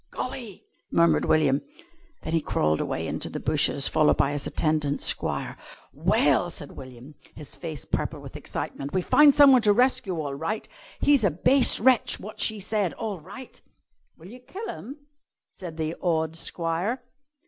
"Golly!" 0.09 0.65
murmured 0.89 1.25
William. 1.25 1.61
Then 2.23 2.33
he 2.33 2.41
crawled 2.41 2.81
away 2.81 3.05
into 3.05 3.29
the 3.29 3.39
bushes, 3.39 3.87
followed 3.87 4.17
by 4.17 4.31
his 4.31 4.47
attendant 4.47 4.99
squire. 4.99 5.55
"Well," 5.93 6.49
said 6.49 6.71
William, 6.71 7.13
his 7.35 7.55
face 7.55 7.85
purple 7.85 8.19
with 8.19 8.35
excitement, 8.35 8.93
"we've 8.95 9.05
found 9.05 9.35
someone 9.35 9.61
to 9.61 9.73
rescue 9.73 10.19
all 10.19 10.33
right. 10.33 10.67
He's 11.01 11.23
a 11.23 11.29
base 11.29 11.79
wretch, 11.79 12.19
wot 12.19 12.41
she 12.41 12.59
said, 12.59 12.93
all 12.93 13.19
right." 13.19 13.61
"Will 14.17 14.29
you 14.29 14.39
kill 14.39 14.69
him?" 14.69 14.97
said 15.53 15.77
the 15.77 15.95
awed 16.01 16.35
squire. 16.35 17.03